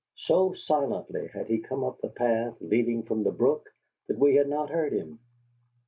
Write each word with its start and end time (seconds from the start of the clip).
So 0.15 0.53
silently 0.55 1.27
had 1.27 1.45
he 1.45 1.59
come 1.59 1.83
up 1.83 2.01
the 2.01 2.09
path 2.09 2.57
leading 2.59 3.03
from 3.03 3.21
the 3.23 3.29
brook 3.31 3.69
that 4.07 4.17
we 4.17 4.33
had 4.33 4.49
not 4.49 4.71
heard 4.71 4.93
him. 4.93 5.19